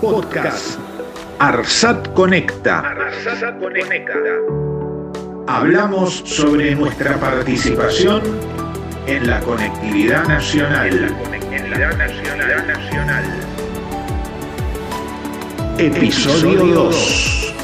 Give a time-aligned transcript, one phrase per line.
[0.00, 0.78] Podcast
[1.38, 2.96] Arsat Conecta.
[5.46, 8.22] Hablamos sobre nuestra participación
[9.06, 11.14] en la conectividad nacional.
[15.76, 17.54] Episodio 2.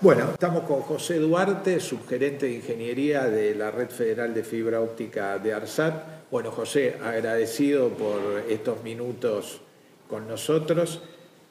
[0.00, 5.36] Bueno, estamos con José Duarte, subgerente de ingeniería de la Red Federal de Fibra Óptica
[5.38, 6.30] de ARSAT.
[6.30, 9.63] Bueno, José, agradecido por estos minutos
[10.08, 11.00] con nosotros.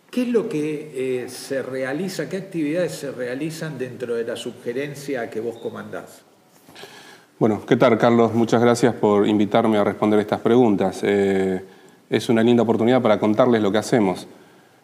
[0.09, 5.30] ¿Qué es lo que eh, se realiza, qué actividades se realizan dentro de la subgerencia
[5.30, 6.22] que vos comandás?
[7.40, 8.34] Bueno, ¿qué tal, Carlos?
[8.34, 11.00] Muchas gracias por invitarme a responder estas preguntas.
[11.02, 11.64] Eh,
[12.09, 14.28] es una linda oportunidad para contarles lo que hacemos.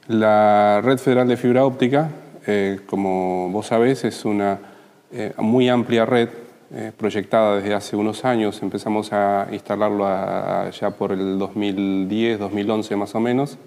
[0.08, 2.10] La Red Federal de Fibra Óptica,
[2.48, 4.60] eh, como vos sabés, es una
[5.38, 6.30] muy amplia red
[6.98, 8.62] proyectada desde hace unos años.
[8.62, 10.06] Empezamos a instalarlo
[10.72, 13.58] ya por el 2010, 2011 más o menos.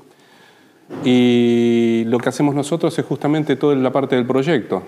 [1.05, 4.83] Y lo que hacemos nosotros es justamente toda la parte del proyecto.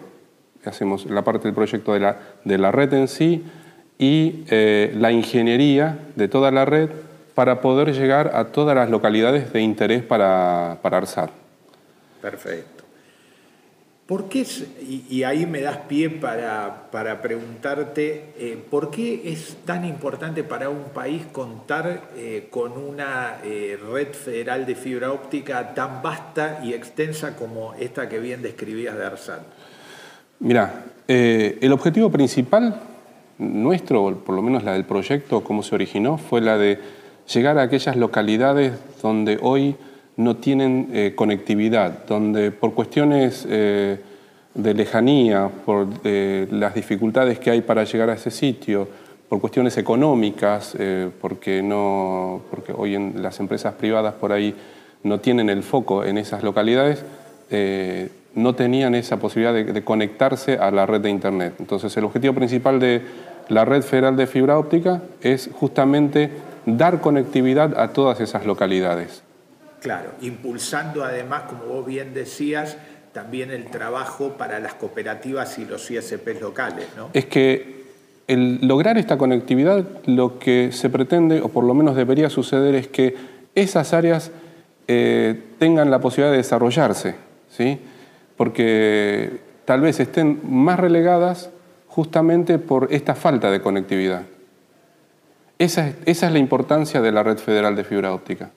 [0.65, 3.45] Hacemos la parte del proyecto de la, de la red en sí
[3.99, 6.91] y eh, la ingeniería de toda la red
[7.35, 11.31] para poder llegar a todas las localidades de interés para, para ARSAT.
[12.23, 12.74] Perfecto.
[14.07, 14.47] ¿Por qué,
[14.87, 20.69] y, ahí me das pie para, para preguntarte, eh, ¿por qué es tan importante para
[20.69, 26.75] un país contar eh, con una eh, red federal de fibra óptica tan vasta y
[26.75, 29.05] extensa como esta que bien describías de?
[30.41, 32.79] Mira, el objetivo principal
[33.39, 36.79] nuestro, por lo menos la del proyecto, como se originó, fue la de
[37.33, 39.77] llegar a aquellas localidades donde hoy
[40.17, 43.99] no tienen eh, conectividad, donde por cuestiones eh,
[44.55, 48.89] de lejanía, por eh, las dificultades que hay para llegar a ese sitio,
[49.29, 50.77] por cuestiones económicas,
[51.21, 54.55] porque, no, porque hoy en las empresas privadas por ahí
[55.03, 57.03] no tienen el foco en esas localidades,
[58.35, 61.55] no tenían esa posibilidad de, conectarse a la red de Internet.
[61.59, 63.03] Entonces el objetivo principal de
[63.49, 66.31] la red federal de fibra óptica es justamente
[66.67, 69.24] dar conectividad a todas esas localidades.
[69.85, 72.79] Claro, impulsando además, como vos bien decías,
[73.13, 77.11] también el trabajo para las cooperativas y los ISPs locales, ¿no?
[77.13, 77.85] Es que
[78.27, 82.89] el lograr esta conectividad, lo que se pretende, o por lo menos debería suceder, es
[82.89, 83.15] que
[83.55, 84.31] esas áreas
[84.89, 87.17] eh, tengan la posibilidad de desarrollarse,
[87.51, 87.79] ¿sí?
[88.39, 91.51] Porque tal vez estén más relegadas
[91.89, 94.23] justamente por esta falta de conectividad.
[95.59, 98.51] esa es la importancia de la red federal de fibra óptica.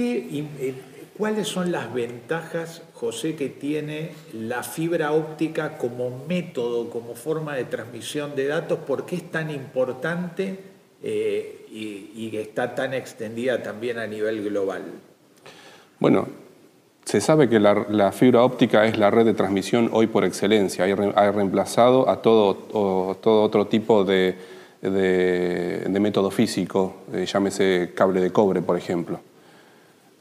[0.00, 0.74] Eh,
[1.18, 7.64] ¿Cuáles son las ventajas, José, que tiene la fibra óptica como método, como forma de
[7.64, 8.78] transmisión de datos?
[8.78, 10.58] ¿Por qué es tan importante
[11.02, 14.82] eh, y, que está tan extendida también a nivel global?
[15.98, 16.26] Bueno,
[17.04, 20.86] se sabe que la, fibra óptica es la red de transmisión hoy por excelencia.
[20.86, 22.54] Ha reemplazado a todo,
[23.20, 24.38] todo otro tipo de,
[24.80, 29.20] método físico, eh, llámese cable de cobre, por ejemplo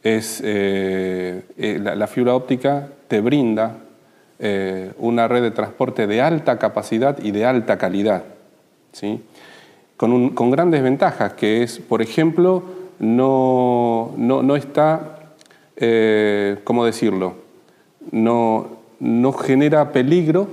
[0.03, 3.77] es eh, eh, la, fibra óptica te brinda
[4.39, 8.23] eh, una red de transporte de alta capacidad y de alta calidad,
[8.93, 9.21] ¿sí?
[9.97, 12.63] con, grandes ventajas, que es, por ejemplo,
[12.99, 15.33] no, no, está,
[16.63, 17.33] ¿cómo decirlo?
[18.11, 18.67] No,
[19.01, 20.47] no genera peligro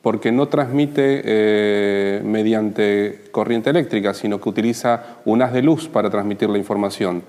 [0.00, 6.48] porque no transmite mediante corriente eléctrica, sino que utiliza un haz de luz para transmitir
[6.48, 7.22] la información.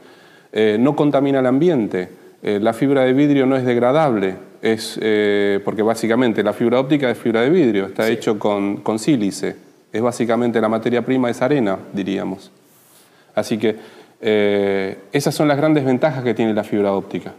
[0.51, 2.09] Eh, no contamina el ambiente,
[2.41, 7.09] eh, la fibra de vidrio no es degradable, es, eh, porque básicamente la fibra óptica
[7.09, 9.55] es fibra de vidrio, está hecho con, con sílice,
[9.91, 12.51] es básicamente la materia prima es arena, diríamos.
[13.35, 17.35] Así que esas son las grandes ventajas que tiene la fibra óptica.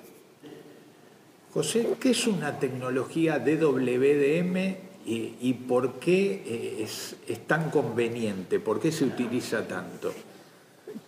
[1.53, 4.57] José, ¿qué es una tecnología DWDM
[5.05, 8.61] y, y por qué es, es, tan conveniente?
[8.61, 10.13] ¿Por qué se utiliza tanto?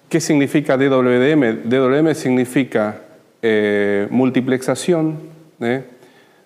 [0.08, 1.68] ¿Qué significa DWDM?
[1.68, 2.96] DWDM significa
[3.42, 5.18] eh, multiplexación
[5.60, 5.84] ¿eh?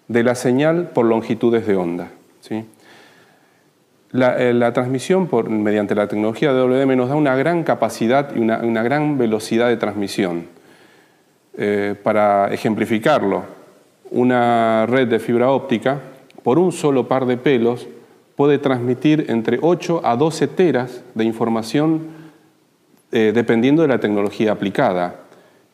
[0.07, 2.11] de la señal por longitudes de onda.
[2.41, 2.67] ¿sí?
[4.11, 8.83] La, eh, transmisión por, mediante la tecnología DWDM nos da una gran capacidad y una,
[8.83, 10.47] gran velocidad de transmisión.
[12.03, 13.45] para ejemplificarlo,
[14.11, 16.01] una red de fibra óptica
[16.43, 17.89] por un solo par de pelos
[18.37, 22.24] puede transmitir entre 8 a 12 teras de información
[23.17, 25.21] eh, dependiendo de la tecnología aplicada.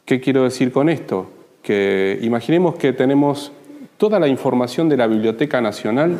[0.05, 1.31] ¿Qué quiero decir con esto?
[1.63, 3.51] Que imaginemos que tenemos
[3.97, 6.19] toda la información de la Biblioteca Nacional,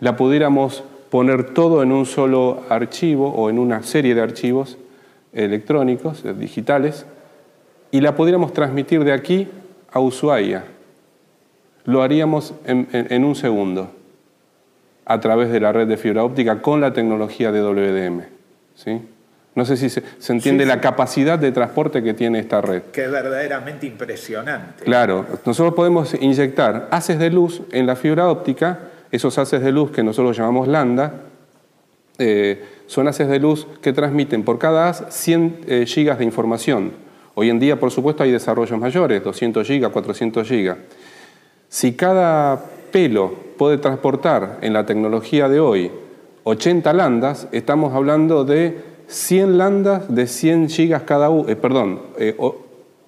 [0.00, 4.78] la pudiéramos poner todo en un solo archivo o en una serie de archivos,
[5.34, 7.04] electrónicos, eh, digitales,
[7.90, 9.48] y la pudiéramos transmitir de aquí
[9.92, 10.64] a Ushuaia.
[11.84, 13.90] Lo haríamos en, un segundo
[15.04, 18.22] a través de la red de fibra óptica con la tecnología de WDM.
[18.76, 19.02] ¿sí?
[19.56, 22.82] No sé si se, entiende la capacidad de transporte que tiene esta red.
[22.92, 24.84] Que es verdaderamente impresionante.
[24.84, 28.80] Claro, nosotros podemos inyectar haces de luz en la fibra óptica,
[29.10, 31.22] esos haces de luz que nosotros llamamos lambda,
[32.18, 36.92] eh, son haces de luz que transmiten por cada haz 100 eh, gigas de información.
[37.34, 40.76] Hoy en día, por supuesto, hay desarrollos mayores, 200 gigas, 400 gigas.
[41.70, 42.62] Si cada
[42.92, 45.90] pelo puede transportar en la tecnología de hoy
[46.44, 52.00] 80 landas, estamos hablando de 100 landas de 100 gigas cada uno, eh, perdón,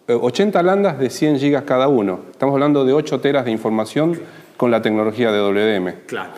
[0.08, 2.20] 80 eh, landas de 100 gigas cada uno.
[2.30, 4.18] Estamos hablando de 8 teras de información
[4.56, 5.94] con la tecnología de WDM.
[6.06, 6.30] Claro.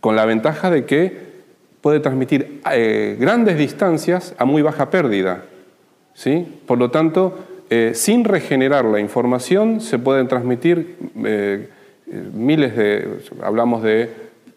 [0.00, 1.32] Con la ventaja de que
[1.80, 5.44] puede transmitir eh, grandes distancias a muy baja pérdida.
[6.14, 6.60] ¿sí?
[6.66, 7.38] Por lo tanto,
[7.94, 10.98] sin regenerar la información se pueden transmitir
[12.34, 14.10] miles de, hablamos de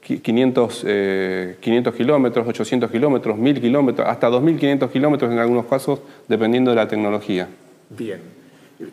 [0.06, 6.72] 500, 500 eh, kilómetros, 800 kilómetros, 1000 kilómetros, hasta 2500 kilómetros en algunos casos, dependiendo
[6.72, 7.48] de la tecnología.
[7.90, 8.20] Bien.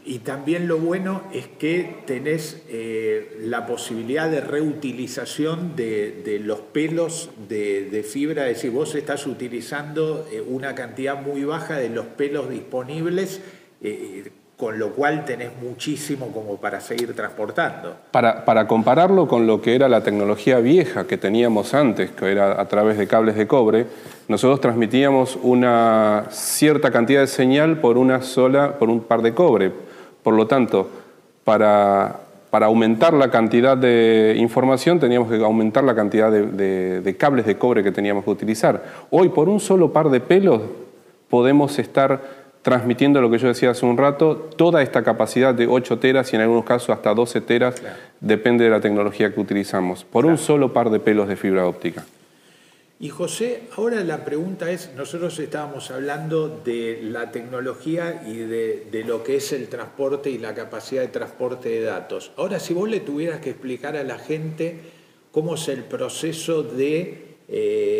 [0.04, 7.30] Y también lo bueno es que tenés eh, la posibilidad de reutilización de, los pelos
[7.48, 12.48] de, fibra, es decir, vos estás utilizando eh, una cantidad muy baja de los pelos
[12.48, 13.40] disponibles
[14.62, 17.96] con lo cual tenés muchísimo como para seguir transportando.
[18.12, 22.60] Para, para, compararlo con lo que era la tecnología vieja que teníamos antes, que era
[22.60, 23.86] a través de cables de cobre,
[24.28, 29.72] nosotros transmitíamos una cierta cantidad de señal por una sola, por un par de cobre.
[30.22, 30.88] Por lo tanto,
[31.42, 32.20] para,
[32.52, 37.90] aumentar la cantidad de información teníamos que aumentar la cantidad de cables de cobre que
[37.90, 38.80] teníamos que utilizar.
[39.10, 40.62] Hoy, por un solo par de pelos,
[41.28, 45.98] podemos estar transmitiendo lo que yo decía hace un rato, toda esta capacidad de 8
[45.98, 47.82] teras y en algunos casos hasta 12 teras,
[48.20, 52.04] depende de la tecnología que utilizamos, por un solo par de pelos de fibra óptica.
[53.02, 59.24] Y José, ahora la pregunta es, nosotros estábamos hablando de la tecnología y de, lo
[59.24, 62.30] que es el transporte y la capacidad de transporte de datos.
[62.36, 64.78] Ahora, si vos le tuvieras que explicar a la gente
[65.32, 67.91] cómo es el proceso de eh,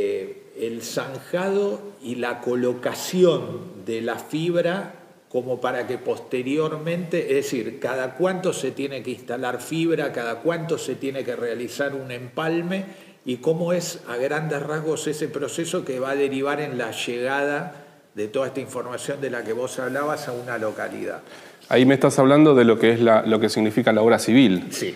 [0.62, 4.94] el zanjado y la colocación de la fibra
[5.28, 10.78] como para que posteriormente, es decir, cada cuánto se tiene que instalar fibra, cada cuánto
[10.78, 12.84] se tiene que realizar un empalme
[13.24, 17.74] y cómo es a grandes rasgos ese proceso que va a derivar en la llegada
[18.14, 21.22] de toda esta información de la que vos hablabas a una localidad.
[21.70, 24.66] Ahí me estás hablando de lo que es lo que significa la obra civil.
[24.70, 24.94] Sí.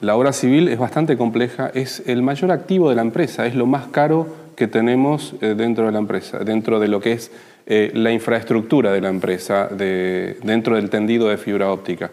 [0.00, 3.66] La obra civil es bastante compleja, es el mayor activo de la empresa, es lo
[3.66, 4.26] más caro
[4.56, 7.30] que tenemos eh, dentro de la empresa, dentro de lo que es
[7.66, 12.10] eh, la infraestructura de la empresa, dentro del tendido de fibra óptica.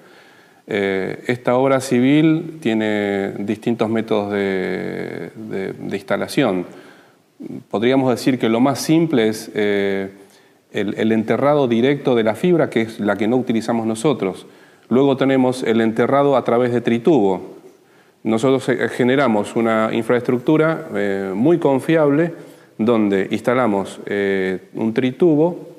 [0.68, 5.32] Eh, esta obra civil tiene distintos métodos de,
[5.92, 6.66] instalación.
[7.70, 10.12] Podríamos decir que lo más simple es el,
[10.72, 14.46] el enterrado directo de la fibra, que es la que no utilizamos nosotros.
[14.90, 17.57] Luego tenemos el enterrado a través de tritubo,
[18.28, 22.34] nosotros eh, generamos una infraestructura eh, muy confiable
[22.78, 25.78] donde instalamos eh, un tritubo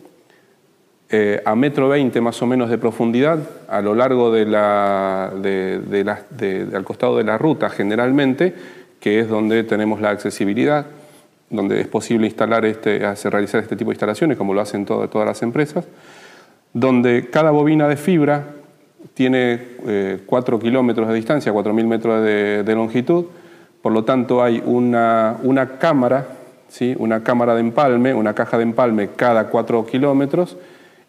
[1.45, 7.17] a metro veinte más o menos de profundidad a lo largo de la, al costado
[7.17, 8.55] de la ruta generalmente,
[9.00, 10.85] que es donde tenemos la accesibilidad,
[11.49, 15.26] donde es posible instalar este, hacer, realizar este tipo de instalaciones, como lo hacen todas
[15.26, 15.88] las empresas,
[16.75, 18.58] donde cada bobina de fibra
[19.14, 19.61] tiene
[20.26, 23.26] 4 eh, kilómetros de distancia, 4.000 metros de, longitud,
[23.83, 26.26] por lo tanto hay una, una cámara,
[26.69, 26.95] ¿sí?
[26.99, 30.57] una cámara de empalme, una caja de empalme cada 4 kilómetros,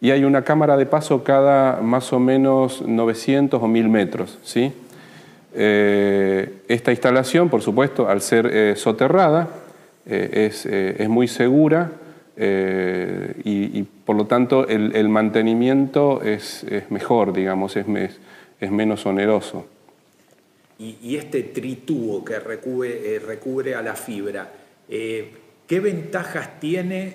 [0.00, 4.38] y hay una cámara de paso cada más o menos 900 o 1.000 metros.
[4.42, 4.72] ¿sí?
[5.54, 9.48] Eh, esta instalación, por supuesto, al ser eh, soterrada,
[10.06, 11.92] es, es, muy segura,
[12.42, 17.84] eh, y, por lo tanto el, mantenimiento es, mejor, digamos, es,
[18.58, 19.66] es menos oneroso.
[20.78, 24.50] Y, este tritubo que recubre, eh, recubre a la fibra,
[24.88, 25.32] eh,
[25.66, 27.14] ¿qué ventajas tiene,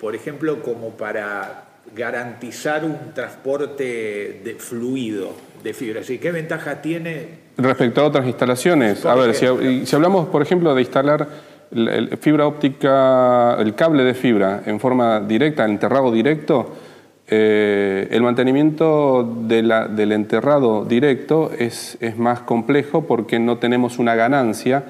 [0.00, 1.64] por ejemplo, como para
[1.94, 6.00] garantizar un transporte de fluido de fibra?
[6.00, 7.42] ¿Qué ventaja tiene?
[7.58, 13.56] Respecto a otras instalaciones, a ver, si hablamos, por ejemplo, de instalar el, fibra óptica,
[13.58, 16.72] el cable de fibra en forma directa, enterrado directo,
[17.28, 24.84] eh, el mantenimiento del enterrado directo es, más complejo porque no tenemos una ganancia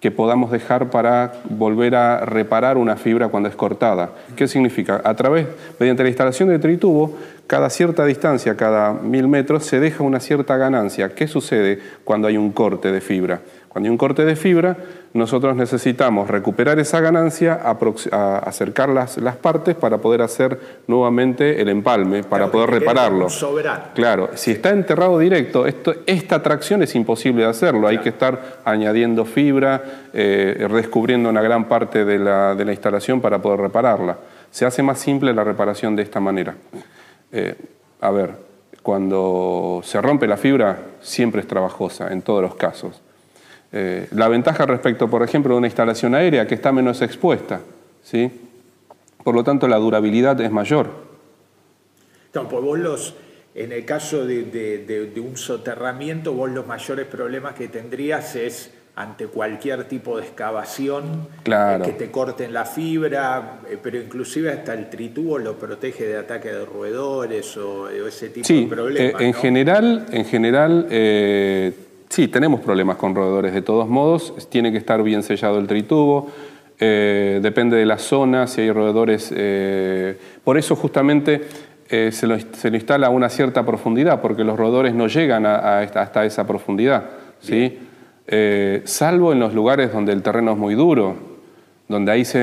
[0.00, 4.10] que podamos dejar para volver a reparar una fibra cuando es cortada.
[4.34, 5.00] ¿Qué significa?
[5.04, 5.46] A través,
[5.78, 10.56] mediante la instalación de tritubo, cada cierta distancia, cada mil metros, se deja una cierta
[10.56, 11.14] ganancia.
[11.14, 13.40] ¿Qué sucede cuando hay un corte de fibra?
[13.68, 14.76] Cuando hay un corte de fibra,
[15.14, 17.54] nosotros necesitamos recuperar esa ganancia,
[18.42, 23.28] acercar las, las, partes para poder hacer nuevamente el empalme, para poder repararlo.
[23.94, 27.86] Claro, si está enterrado directo, esto, esta tracción es imposible de hacerlo.
[27.86, 33.20] Hay que estar añadiendo fibra, eh, descubriendo una gran parte de la, de la, instalación
[33.20, 34.18] para poder repararla.
[34.50, 36.56] Se hace más simple la reparación de esta manera.
[37.30, 37.54] Eh,
[38.00, 38.32] a ver,
[38.82, 43.00] cuando se rompe la fibra, siempre es trabajosa, en todos los casos.
[43.76, 47.60] Eh, la ventaja respecto, por ejemplo, de una instalación aérea que está menos expuesta,
[48.04, 48.30] ¿sí?
[49.24, 50.90] Por lo tanto, la durabilidad es mayor.
[52.30, 53.16] pues vos los,
[53.56, 59.88] en el caso de, un soterramiento, vos los mayores problemas que tendrías es ante cualquier
[59.88, 65.36] tipo de excavación, eh, que te corten la fibra, eh, pero inclusive hasta el tritubo
[65.40, 69.20] lo protege de ataque de roedores o, ese tipo de problemas.
[69.20, 70.86] en general, en general
[72.08, 73.52] Sí, tenemos problemas con roedores.
[73.52, 76.30] De todos modos, tiene que estar bien sellado el tritubo,
[76.78, 79.32] eh, depende de la zona, si hay roedores...
[79.34, 81.42] Eh, por eso justamente
[81.88, 86.46] eh, se, lo, instala a una cierta profundidad, porque los roedores no llegan hasta esa
[86.46, 87.04] profundidad,
[87.40, 87.78] ¿sí?
[88.84, 91.14] salvo en los lugares donde el terreno es muy duro,
[91.88, 92.40] donde ahí se,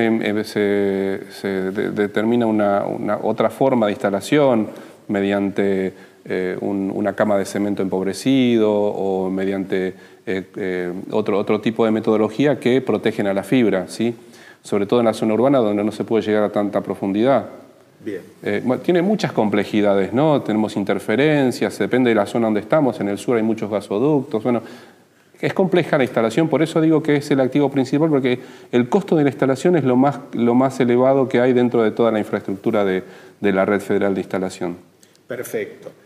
[1.93, 4.67] determina una, otra forma de instalación
[5.07, 9.95] mediante eh, una cama de cemento empobrecido o mediante
[10.27, 14.13] eh, eh, otro, otro tipo de metodología que protegen a la fibra, ¿sí?
[14.61, 17.45] sobre todo en la zona urbana donde no se puede llegar a tanta profundidad.
[18.03, 18.21] Bien.
[18.81, 20.41] tiene muchas complejidades, ¿no?
[20.41, 24.63] Tenemos interferencias, depende de la zona donde estamos, en el sur hay muchos gasoductos, bueno,
[25.39, 28.39] es compleja la instalación, por eso digo que es el activo principal, porque
[28.71, 31.91] el costo de la instalación es lo más, lo más elevado que hay dentro de
[31.91, 33.03] toda la infraestructura de,
[33.39, 34.77] de la red federal de instalación.
[35.27, 36.00] Perfecto.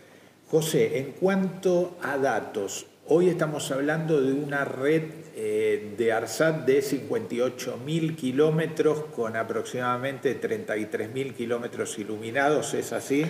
[0.48, 5.02] José, en cuanto a datos, hoy estamos hablando de una red
[5.34, 13.26] eh, de ARSAT de 58.000 kilómetros con aproximadamente 33.000 kilómetros iluminados, ¿es así?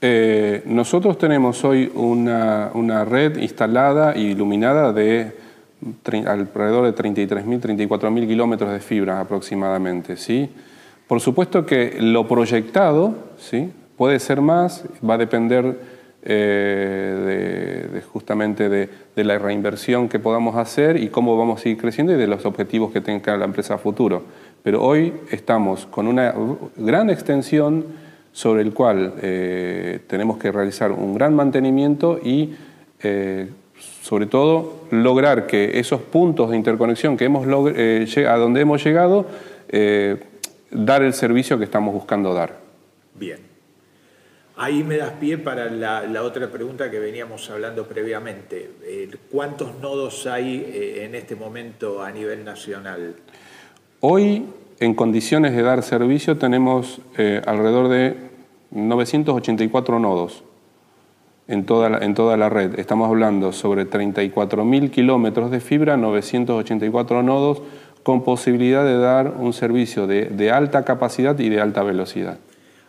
[0.00, 5.32] Eh, nosotros tenemos hoy una, red instalada e iluminada de
[6.24, 10.16] alrededor de 33.000, 34.000 kilómetros de fibra aproximadamente.
[10.16, 10.48] ¿sí?
[11.08, 13.72] Por supuesto que lo proyectado ¿sí?
[13.96, 15.93] puede ser más, va a depender
[16.26, 22.14] eh, de, justamente de, la reinversión que podamos hacer y cómo vamos a ir creciendo
[22.14, 24.22] y de los objetivos que tenga la empresa futuro.
[24.62, 26.34] Pero hoy estamos con una
[26.76, 27.84] gran extensión
[28.32, 32.54] sobre el cual eh, tenemos que realizar un gran mantenimiento y
[33.02, 33.48] eh,
[34.00, 39.26] sobre todo lograr que esos puntos de interconexión que hemos a donde hemos llegado,
[40.70, 42.58] dar el servicio que estamos buscando dar.
[43.14, 43.53] Bien.
[44.56, 48.70] Ahí me das pie para la, otra pregunta que veníamos hablando previamente.
[48.84, 53.16] Eh, ¿Cuántos nodos hay eh, en este momento a nivel nacional?
[53.98, 54.46] Hoy,
[54.78, 58.16] en condiciones de dar servicio, tenemos eh, alrededor de
[58.70, 60.44] 984 nodos
[61.48, 62.78] en toda, la, en toda la red.
[62.78, 67.60] Estamos hablando sobre 34.000 kilómetros de fibra, 984 nodos,
[68.04, 72.38] con posibilidad de dar un servicio de alta capacidad y de alta velocidad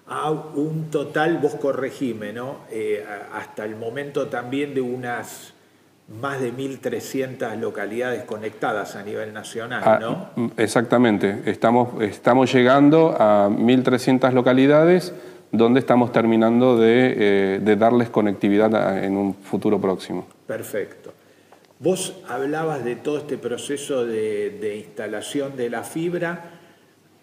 [0.07, 2.59] a un total, vos corregime, ¿no?
[2.69, 5.53] Eh, hasta el momento también de unas
[6.21, 10.29] más de 1.300 localidades conectadas a nivel nacional, ah, ¿no?
[10.57, 15.15] Exactamente, estamos, estamos llegando a 1.300 localidades
[15.51, 20.27] donde estamos terminando de, eh, darles conectividad en un futuro próximo.
[20.45, 21.13] Perfecto.
[21.79, 26.51] Vos hablabas de todo este proceso de, de instalación de la fibra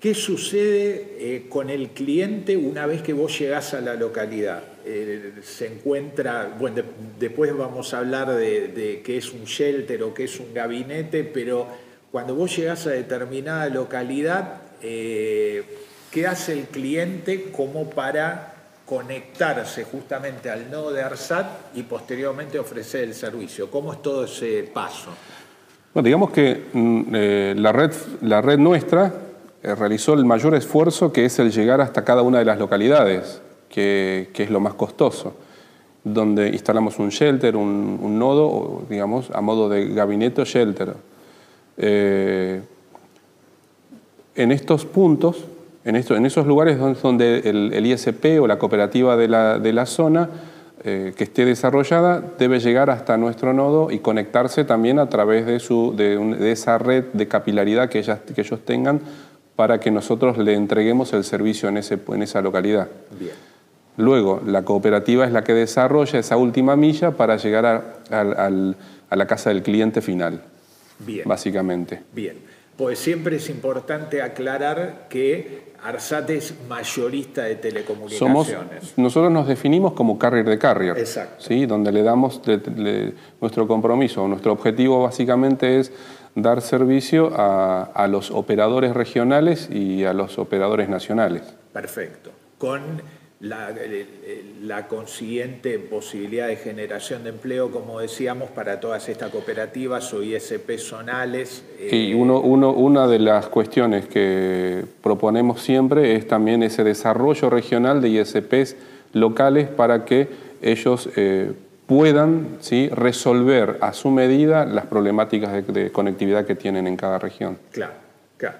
[0.02, 4.64] ¿Qué sucede eh, con el cliente una vez que vos llegás a la localidad?
[4.84, 6.82] Eh, se encuentra, bueno,
[7.20, 11.68] después vamos a hablar de, qué es un shelter o qué es un gabinete, pero
[12.10, 15.62] cuando vos llegás a determinada localidad, eh,
[16.10, 18.54] ¿qué hace el cliente como para
[18.84, 23.70] conectarse justamente al nodo de ARSAT y posteriormente ofrecer el servicio?
[23.70, 25.10] ¿Cómo es todo ese paso?
[25.94, 29.28] Bueno, digamos que mm, la, red, la red nuestra
[29.62, 33.40] eh, realizó el mayor esfuerzo que es el llegar hasta cada una de las localidades,
[33.68, 35.34] que, es lo más costoso,
[36.02, 40.94] donde instalamos un shelter, un, nodo, digamos, a modo de gabinete o shelter.
[41.78, 42.60] Eh,
[44.34, 45.44] en estos puntos,
[45.84, 50.28] en, esto, en esos lugares donde el, ISP o la cooperativa de la, zona
[50.84, 55.60] eh, que esté desarrollada debe llegar hasta nuestro nodo y conectarse también a través de,
[55.60, 59.00] su, de, esa red de capilaridad que, ellas, que ellos tengan
[59.56, 62.88] para que nosotros le entreguemos el servicio en, ese, en esa localidad.
[63.18, 63.32] Bien.
[63.96, 68.48] Luego, la cooperativa es la que desarrolla esa última milla para llegar a,
[69.10, 70.42] a la casa del cliente final.
[70.98, 71.22] Bien.
[71.26, 72.02] Básicamente.
[72.12, 72.38] Bien.
[72.76, 78.96] Pues siempre es importante aclarar que Arsat es mayorista de telecomunicaciones.
[78.96, 81.42] nosotros nos definimos como carrier de carrier, Exacto.
[81.42, 81.66] ¿sí?
[81.66, 82.40] donde le damos
[83.40, 85.92] nuestro compromiso, nuestro objetivo básicamente es
[86.34, 91.42] dar servicio a, a los operadores regionales y a los operadores nacionales.
[91.72, 92.30] Perfecto.
[92.58, 93.02] Con
[93.42, 100.78] la, consiguiente posibilidad de generación de empleo, como decíamos, para todas estas cooperativas o ISP
[100.78, 101.64] zonales.
[101.90, 108.00] Y eh, uno, una de las cuestiones que proponemos siempre es también ese desarrollo regional
[108.00, 108.76] de ISPs
[109.12, 110.28] locales para que
[110.62, 111.52] ellos eh,
[111.92, 112.88] puedan ¿sí?
[112.88, 117.58] resolver a su medida las problemáticas de, de conectividad que tienen en cada región.
[117.70, 117.92] Claro,
[118.38, 118.56] claro.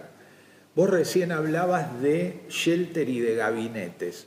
[0.77, 4.27] Vos recién hablabas de shelter y de gabinetes.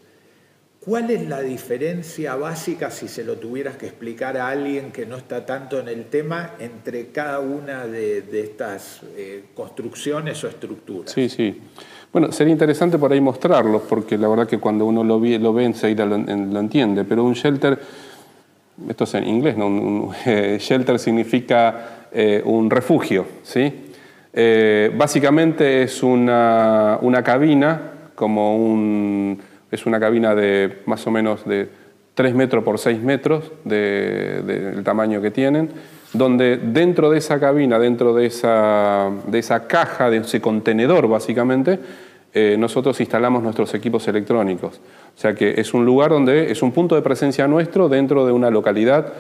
[0.80, 5.18] ¿Cuál es la diferencia básica, si se lo tuvieras que explicar a alguien que no
[5.18, 11.12] está tanto en el tema, entre cada una de, estas eh, construcciones o estructuras?
[11.12, 11.60] Sí, sí.
[12.12, 15.54] Bueno, sería interesante por ahí mostrarlos, porque la verdad que cuando uno lo ve, lo
[15.54, 17.80] ve enseguida lo, entiende, pero un shelter,
[18.90, 19.68] esto es en inglés, ¿no?
[19.68, 23.82] Un, eh, shelter significa eh, un refugio, ¿sí?
[24.98, 29.40] básicamente es una, una cabina como un
[29.72, 31.70] es una cabina de más o menos de
[32.16, 35.70] 3 metros por 6 metros del tamaño que tienen,
[36.14, 41.80] donde dentro de esa cabina, dentro de esa, de esa caja, de ese contenedor básicamente,
[42.38, 44.82] eh, nosotros instalamos nuestros equipos electrónicos.
[45.16, 48.34] O sea que es un lugar donde es un punto de presencia nuestro dentro de
[48.34, 49.14] una localidad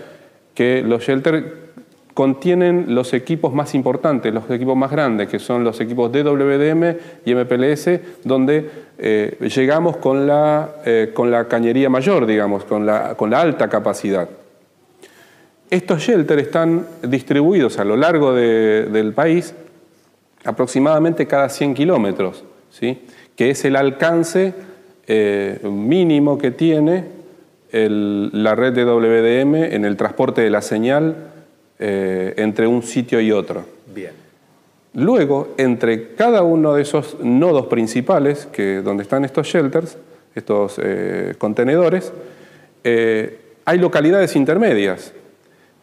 [0.53, 1.45] que los shelters
[2.13, 7.33] contienen los equipos más importantes, los equipos más grandes, que son los equipos DWDM y
[7.33, 13.29] MPLS, donde eh, llegamos con la, eh, con la cañería mayor, digamos, con la, con
[13.29, 14.27] la alta capacidad.
[15.69, 19.55] Estos shelters están distribuidos a lo largo del país
[20.43, 22.43] aproximadamente cada 100 kilómetros,
[22.79, 22.99] ¿sí?
[23.35, 24.53] que es el alcance
[25.07, 27.15] eh, mínimo que tiene
[27.71, 31.15] la red de WDM en el transporte de la señal
[31.77, 33.65] eh, entre un sitio y otro.
[33.93, 34.11] Bien.
[34.93, 39.97] Luego, entre cada uno de esos nodos principales, que, donde están estos shelters,
[40.35, 42.13] estos eh, contenedores,
[43.65, 45.11] hay localidades intermedias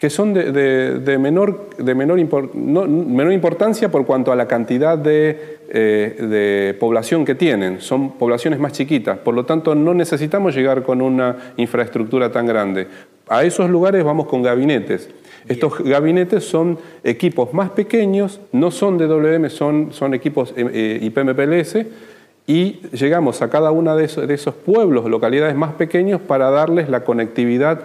[0.02, 2.18] que son de, menor, de menor,
[2.56, 7.80] menor, importancia por cuanto a la cantidad de, de, población que tienen.
[7.80, 12.88] Son poblaciones más chiquitas, por lo tanto no necesitamos llegar con una infraestructura tan grande.
[13.28, 15.08] A esos lugares vamos con gabinetes.
[15.46, 20.98] Estos gabinetes son equipos más pequeños, no son de WM, son, son equipos eh, eh,
[21.00, 21.76] IPMPLS
[22.48, 27.82] y llegamos a cada uno de esos, pueblos, localidades más pequeños para darles la conectividad.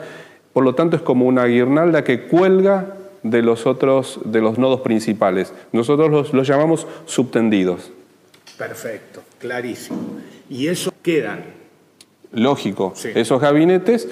[0.58, 4.82] Por lo tanto, es como una guirnalda que cuelga de los otros, de los nodos
[4.82, 5.54] principales.
[5.72, 7.92] Nosotros los, llamamos subtendidos.
[8.58, 10.00] Perfecto, clarísimo.
[10.50, 11.42] ¿Y eso quedan?
[12.32, 12.96] Lógico.
[13.14, 14.10] Esos gabinetes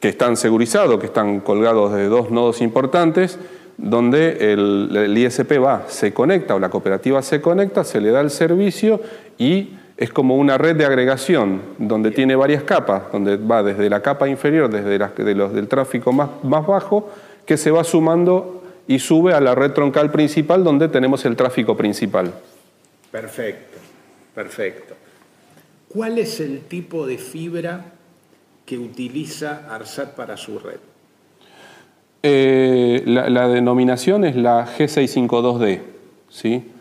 [0.00, 3.38] que están segurizados, que están colgados de dos nodos importantes,
[3.76, 8.30] donde el, ISP va, se conecta o la cooperativa se conecta, se le da el
[8.30, 8.98] servicio
[9.36, 14.02] y es como una red de agregación donde tiene varias capas, donde va desde la
[14.02, 17.10] capa inferior, desde de los, del tráfico más, más bajo,
[17.46, 21.76] que se va sumando y sube a la red troncal principal donde tenemos el tráfico
[21.76, 22.32] principal.
[23.10, 23.78] Perfecto,
[24.34, 24.94] perfecto.
[25.88, 27.84] ¿Cuál es el tipo de fibra
[28.64, 30.80] que utiliza ARSAT para su red?
[32.22, 35.80] Eh, la, denominación es la G652D,
[36.30, 36.71] ¿sí?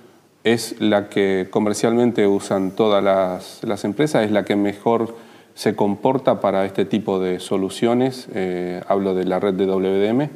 [0.43, 5.15] Es la que comercialmente usan todas las, empresas, es la que mejor
[5.53, 8.27] se comporta para este tipo de soluciones.
[8.33, 10.29] Eh, hablo de la red de WDM,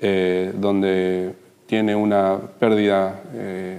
[0.00, 1.34] eh, donde
[1.66, 3.20] tiene una pérdida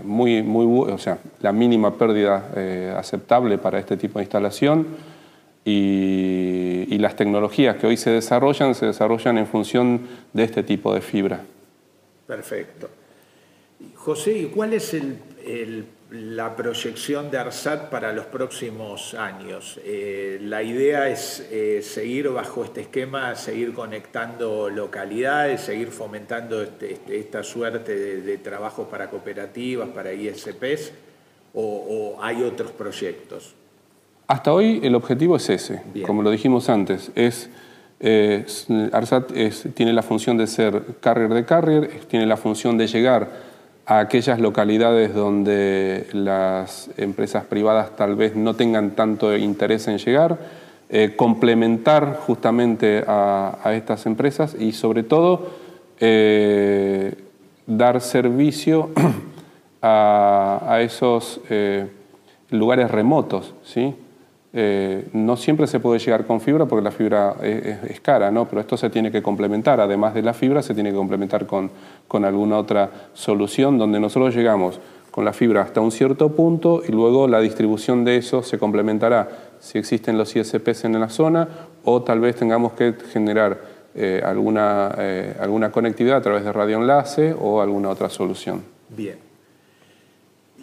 [0.04, 4.86] muy, muy, o sea, la mínima pérdida aceptable para este tipo de instalación
[5.66, 10.02] y, las tecnologías que hoy se desarrollan se desarrollan en función
[10.34, 11.42] de este tipo de fibra.
[12.28, 12.90] Perfecto.
[13.96, 14.94] José, ¿y cuál es
[16.12, 19.80] la proyección de ARSAT para los próximos años?
[19.84, 26.94] Eh, la idea es eh, seguir bajo este esquema, seguir conectando localidades, seguir fomentando este,
[26.94, 30.94] este, esta suerte de, de trabajos para cooperativas, para ISPs,
[31.54, 33.56] o hay otros proyectos?
[34.30, 37.50] Hasta hoy el objetivo es ese, como lo dijimos antes, es
[38.92, 39.32] ARSAT
[39.74, 43.49] tiene la función de ser carrier de carrier, tiene la función de llegar
[43.90, 50.38] a aquellas localidades donde las empresas privadas tal vez no tengan tanto interés en llegar,
[50.90, 55.50] eh, complementar justamente a, estas empresas y sobre todo
[56.00, 57.16] eh,
[57.66, 58.92] dar servicio
[59.82, 61.88] a, esos eh,
[62.52, 63.56] lugares remotos.
[63.64, 63.96] ¿sí?
[64.52, 68.46] No siempre se puede llegar con fibra porque la fibra es, cara, ¿no?
[68.46, 69.80] pero esto se tiene que complementar.
[69.80, 71.70] Además de la fibra, se tiene que complementar con,
[72.08, 74.80] con alguna otra solución donde nosotros llegamos
[75.12, 79.30] con la fibra hasta un cierto punto y luego la distribución de eso se complementará
[79.60, 81.48] si existen los ISPs en la zona
[81.84, 83.60] o tal vez tengamos que generar
[83.96, 88.64] eh, alguna, eh, alguna conectividad a través de radioenlace o alguna otra solución.
[88.90, 89.29] Bien.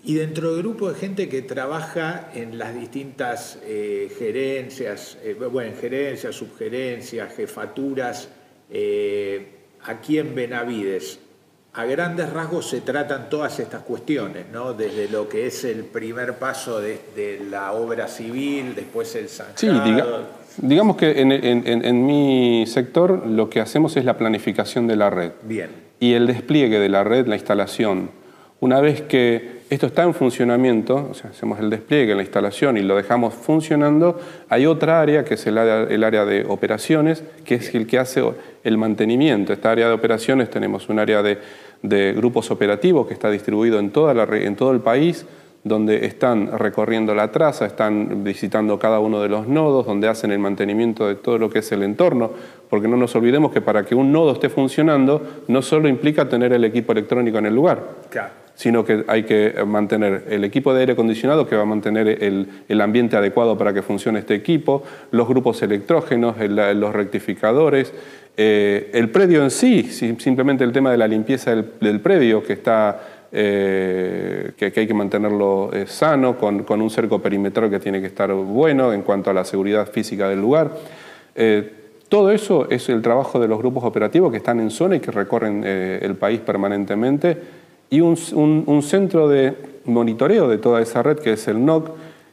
[0.07, 5.19] Y dentro del grupo de gente que trabaja en las distintas eh, gerencias,
[5.53, 8.29] bueno, gerencias, subgerencias, jefaturas,
[9.83, 11.19] aquí en Benavides,
[11.77, 14.73] a grandes rasgos se tratan todas estas cuestiones, ¿no?
[14.73, 19.55] Desde lo que es el primer paso de, la obra civil, después el zanjado.
[19.59, 25.33] Sí, digamos que en, mi sector lo que hacemos es la planificación de la red.
[25.43, 25.69] Bien.
[26.01, 28.11] Y el despliegue de la red, la instalación.
[28.61, 32.83] Una vez que esto está en funcionamiento, o sea, hacemos el despliegue, la instalación y
[32.83, 37.87] lo dejamos funcionando, hay otra área que es el área, de operaciones, que es el
[37.87, 38.23] que hace
[38.63, 39.53] el mantenimiento.
[39.53, 44.57] Esta área de operaciones tenemos un área de grupos operativos que está distribuido en, en
[44.57, 45.27] todo el país,
[45.65, 50.39] donde están recorriendo la traza, están visitando cada uno de los nodos, donde hacen el
[50.39, 52.31] mantenimiento de todo lo que es el entorno,
[52.71, 56.53] porque no nos olvidemos que para que un nodo esté funcionando no solo implica tener
[56.53, 57.83] el equipo electrónico en el lugar,
[58.57, 62.81] sino que hay que mantener el equipo de aire acondicionado que va a mantener el,
[62.81, 67.93] ambiente adecuado para que funcione este equipo, los grupos electrógenos, los rectificadores,
[68.39, 73.01] eh, el predio en sí, simplemente el tema de la limpieza del, predio, que, está,
[73.31, 78.33] eh, que, hay que mantenerlo eh, sano, con, un cerco perimetral que tiene que estar
[78.33, 80.71] bueno en cuanto a la seguridad física del lugar.
[82.09, 85.11] todo eso es el trabajo de los grupos operativos que están en zona y que
[85.11, 87.37] recorren el país permanentemente,
[87.91, 88.17] y un,
[88.67, 91.91] un centro de monitoreo de toda esa red, que es el NOC,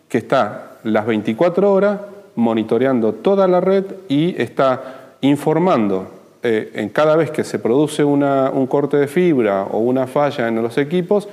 [0.09, 1.99] que está las 24 horas
[2.35, 6.07] monitoreando toda la red y está informando
[6.41, 10.61] eh, en cada vez que se produce un corte de fibra o una falla en
[10.61, 11.29] los equipos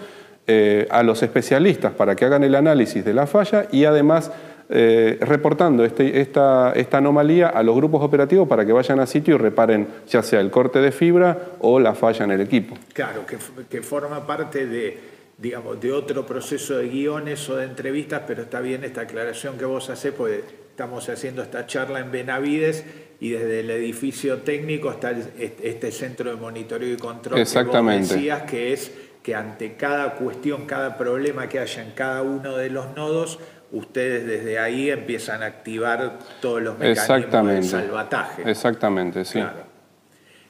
[0.46, 4.30] eh, a los especialistas para que hagan el análisis de la falla y además
[4.72, 9.34] eh, reportando este, esta, esta, anomalía a los grupos operativos para que vayan a sitio
[9.34, 12.76] y reparen ya sea el corte de fibra o la falla en el equipo.
[12.92, 13.36] Claro, que,
[13.68, 14.96] que forma parte de,
[15.38, 19.64] digamos, de otro proceso de guiones o de entrevistas, pero está bien esta aclaración que
[19.64, 22.84] vos haces, porque estamos haciendo esta charla en Benavides
[23.18, 28.06] y desde el edificio técnico está este centro de monitoreo y control Exactamente.
[28.06, 32.22] que vos decías, que es que ante cada cuestión, cada problema que haya en cada
[32.22, 33.38] uno de los nodos,
[33.72, 38.50] ustedes desde ahí empiezan a activar todos los mecanismos de salvataje.
[38.50, 39.40] Exactamente, sí.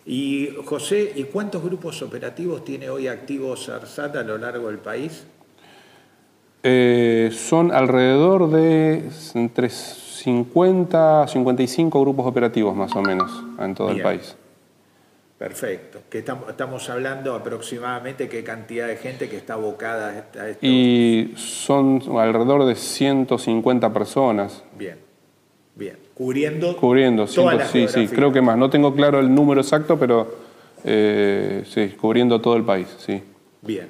[0.06, 5.26] Y José, ¿y cuántos grupos operativos tiene hoy activos ARSAT a lo largo del país?
[6.62, 14.02] Eh, son alrededor de entre 50, 55 grupos operativos más o menos en todo el
[14.02, 14.36] país.
[15.40, 16.00] Perfecto.
[16.10, 20.66] Que estamos, hablando aproximadamente qué cantidad de gente que está abocada a esto.
[20.66, 24.62] Y son alrededor de 150 personas.
[24.76, 24.98] Bien,
[25.76, 25.96] bien.
[26.12, 26.76] Cubriendo.
[26.76, 28.58] Cubriendo, toda sí, sí, creo que más.
[28.58, 30.30] No tengo claro el número exacto, pero
[30.84, 33.22] eh, sí, cubriendo todo el país, sí.
[33.62, 33.88] Bien.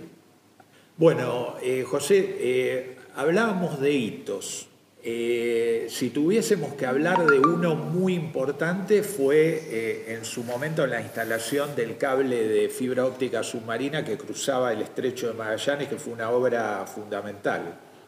[0.98, 4.69] Bueno, eh, José, eh, hablábamos de hitos.
[5.02, 11.00] Eh, si tuviésemos que hablar de uno muy importante fue eh, en su momento la
[11.00, 16.12] instalación del cable de fibra óptica submarina que cruzaba el estrecho de Magallanes, que fue
[16.12, 17.62] una obra fundamental.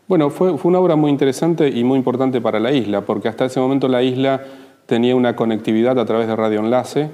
[0.06, 3.58] Bueno, fue, una obra muy interesante y muy importante para la isla, porque hasta ese
[3.58, 4.44] momento la isla
[4.84, 7.08] tenía una conectividad a través de radioenlace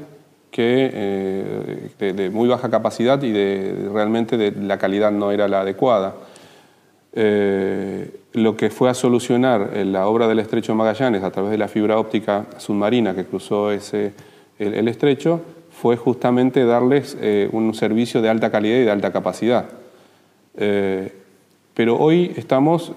[0.50, 5.46] que eh, de, de, muy baja capacidad y de, realmente de, la calidad no era
[5.46, 6.16] la adecuada.
[7.12, 11.66] Eh, lo que fue a solucionar la obra del estrecho Magallanes a través de la
[11.66, 14.12] fibra óptica submarina que cruzó ese,
[14.58, 15.40] el, estrecho
[15.70, 19.64] fue justamente darles eh, un servicio de alta calidad y de alta capacidad.
[20.56, 21.12] Eh,
[21.74, 22.92] pero hoy estamos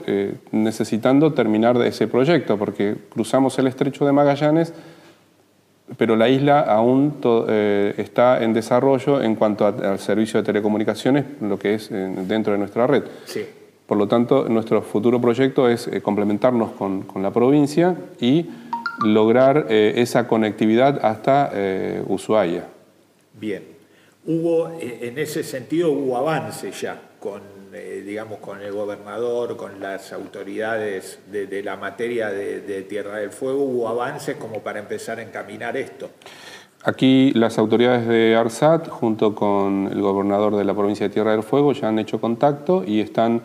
[0.51, 4.73] necesitando terminar ese proyecto porque cruzamos el estrecho de Magallanes,
[5.97, 7.13] pero la isla aún
[7.95, 12.87] está en desarrollo en cuanto al servicio de telecomunicaciones, lo que es dentro de nuestra
[12.87, 13.03] red.
[13.25, 13.45] Sí.
[13.91, 18.45] Por lo tanto, nuestro futuro proyecto es eh, complementarnos con, la provincia y
[19.03, 22.67] lograr eh, esa conectividad hasta eh, Ushuaia.
[23.33, 23.65] Bien,
[24.25, 27.41] hubo, en ese sentido hubo avance ya con,
[27.73, 33.89] digamos, con el gobernador, con las autoridades de, la materia de, Tierra del Fuego, hubo
[33.89, 36.11] avances como para empezar a encaminar esto.
[36.83, 41.43] Aquí las autoridades de ARSAT, junto con el gobernador de la provincia de Tierra del
[41.43, 43.41] Fuego, ya han hecho contacto y están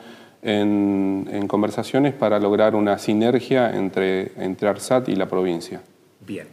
[0.47, 5.83] en, conversaciones para lograr una sinergia entre, entre ARSAT y la provincia.
[6.21, 6.47] Bien.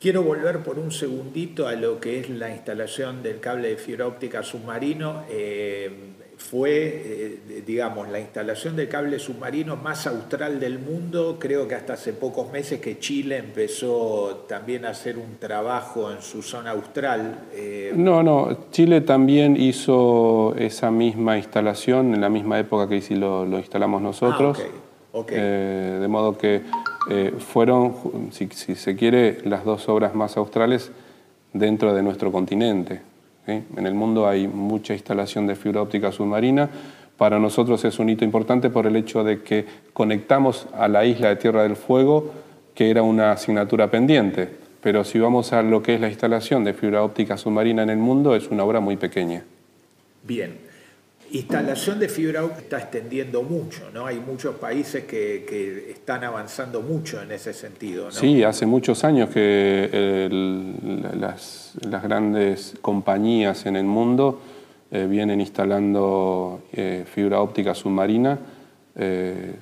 [0.00, 4.06] Quiero volver por un segundito a lo que es la instalación del cable de fibra
[4.06, 5.24] óptica submarino.
[5.28, 5.90] Eh,
[6.38, 11.36] fue, eh, digamos, la instalación del cable submarino más austral del mundo.
[11.38, 16.22] Creo que hasta hace pocos meses que Chile empezó también a hacer un trabajo en
[16.22, 17.40] su zona austral.
[17.52, 17.92] Eh.
[17.94, 23.58] No, no, Chile también hizo esa misma instalación en la misma época que lo, lo
[23.58, 24.58] instalamos nosotros.
[25.12, 26.62] Ah, eh, de modo que
[27.38, 30.92] fueron, si se quiere, las dos obras más australes
[31.52, 33.00] dentro de nuestro continente.
[33.48, 36.68] En el mundo hay mucha instalación de fibra óptica submarina.
[37.16, 41.30] Para nosotros es un hito importante por el hecho de que conectamos a la isla
[41.30, 42.30] de Tierra del Fuego,
[42.74, 44.48] que era una asignatura pendiente.
[44.82, 47.98] Pero si vamos a lo que es la instalación de fibra óptica submarina en el
[47.98, 49.42] mundo, es una obra muy pequeña.
[50.22, 50.67] Bien,
[51.32, 54.06] instalación de fibra óptica está extendiendo mucho, ¿no?
[54.06, 58.10] Hay muchos países que, están avanzando mucho en ese sentido.
[58.10, 60.28] Sí, hace muchos años que
[61.14, 64.40] las, grandes compañías en el mundo
[64.90, 68.38] eh, vienen instalando eh, fibra óptica submarina
[68.96, 69.54] eh,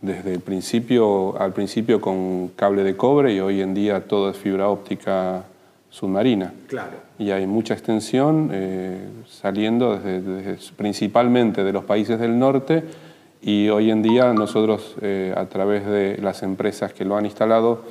[0.00, 4.36] desde el principio, al principio con cable de cobre y hoy en día todo es
[4.36, 5.44] fibra óptica
[5.90, 6.52] submarina.
[6.66, 6.96] Claro.
[7.18, 12.84] Y hay mucha extensión eh, saliendo desde, principalmente de los países del norte
[13.40, 17.82] y hoy en día nosotros eh, a través de las empresas que lo han instalado,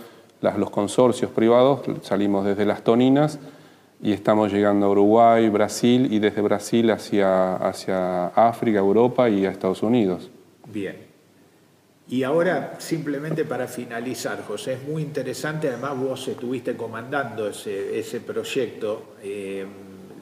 [0.42, 3.40] las, los consorcios privados, salimos desde las Toninas
[4.02, 9.50] y estamos llegando a Uruguay, Brasil y desde Brasil hacia, hacia África, Europa y a
[9.50, 10.30] Estados Unidos.
[10.72, 11.07] Bien.
[12.10, 19.16] Y ahora, simplemente para finalizar, José, es muy interesante, además vos estuviste comandando ese, proyecto
[19.22, 19.66] eh,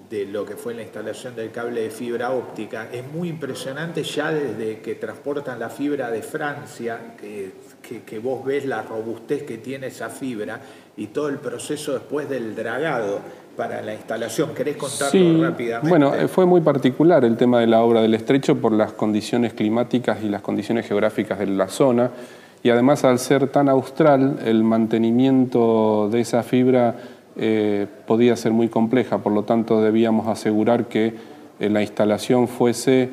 [0.09, 2.89] de lo que fue la instalación del cable de fibra óptica.
[2.91, 8.81] Es muy impresionante ya desde que transportan la fibra de Francia, que vos ves la
[8.81, 10.59] robustez que tiene esa fibra
[10.97, 13.21] y todo el proceso después del dragado
[13.55, 14.53] para la instalación.
[14.53, 15.89] ¿Querés contarlo sí, rápidamente?
[15.89, 19.53] Bueno, eh, fue muy particular el tema de la obra del estrecho por las condiciones
[19.53, 22.11] climáticas y las condiciones geográficas de la zona.
[22.63, 26.95] Y además, al ser tan austral, el mantenimiento de esa fibra
[27.37, 29.19] eh, podía ser muy compleja.
[29.19, 31.13] Por lo tanto, debíamos asegurar que
[31.59, 33.09] eh, la instalación fuese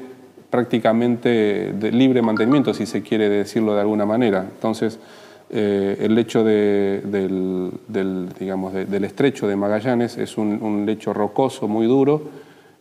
[0.48, 4.46] prácticamente de libre mantenimiento, si se quiere decirlo de alguna manera.
[4.54, 4.98] Entonces,
[5.54, 7.72] eh, el lecho del,
[8.40, 12.22] digamos, del estrecho de Magallanes es un, lecho rocoso muy duro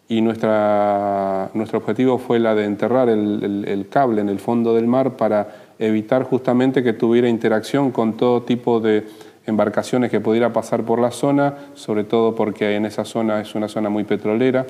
[0.08, 5.18] y nuestra, nuestro objetivo fue la de enterrar el, cable en el fondo del mar
[5.18, 9.06] para evitar justamente que tuviera interacción con todo tipo de
[9.46, 13.68] embarcaciones que pudiera pasar por la zona, sobre todo porque en esa zona es una
[13.68, 14.66] zona muy petrolera,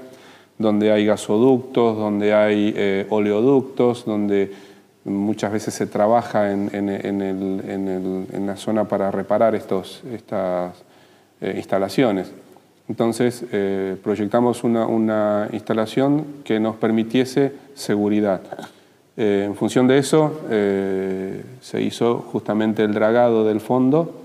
[0.57, 4.70] donde hay gasoductos, donde hay eh, oleoductos, donde
[5.03, 10.75] Muchas veces se trabaja en, la zona para reparar estos, estas
[11.41, 12.31] eh, instalaciones.
[12.87, 18.41] Entonces, eh, proyectamos una, instalación que nos permitiese seguridad.
[19.17, 20.39] Eh, en función de eso,
[21.61, 24.17] se hizo justamente el dragado del fondo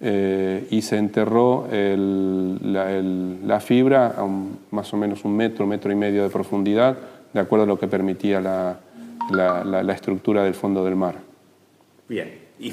[0.00, 4.26] y se enterró la, fibra a
[4.72, 6.96] más o menos un metro, metro y medio de profundidad,
[7.32, 8.76] de acuerdo a lo que permitía la,
[9.30, 11.16] la, estructura del fondo del mar.
[12.08, 12.72] Bien, ¿y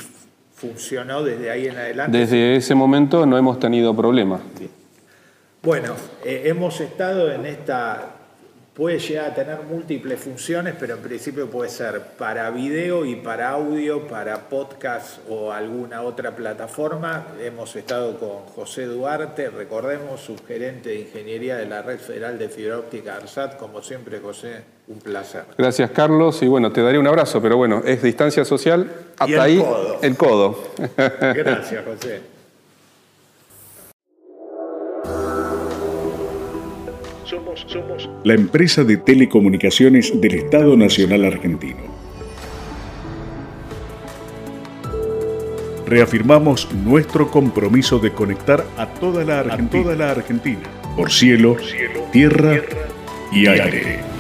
[0.54, 2.18] funcionó desde ahí en adelante?
[2.18, 4.42] Desde ese momento no hemos tenido problemas.
[5.62, 8.16] Bueno, eh, hemos estado en esta
[8.74, 13.52] Puede llegar a tener múltiples funciones, pero en principio puede ser para video y para
[13.52, 17.28] audio, para podcast o alguna otra plataforma.
[17.40, 22.80] Hemos estado con José Duarte, recordemos, subgerente de Ingeniería de la Red Federal de Fibra
[22.80, 23.58] Óptica ARSAT.
[23.58, 25.44] Como siempre, José, un placer.
[25.56, 26.42] Gracias, Carlos.
[26.42, 28.90] Y bueno, te daré un abrazo, pero bueno, es distancia social.
[29.20, 29.64] Hasta ahí,
[30.02, 30.58] el codo.
[30.98, 32.33] Gracias, José.
[37.68, 41.94] Somos, la empresa de telecomunicaciones del Estado Nacional Argentino.
[45.86, 50.60] Reafirmamos nuestro compromiso de conectar a toda la Argentina,
[50.96, 51.58] por cielo,
[52.12, 52.62] tierra,
[53.32, 54.13] y aire.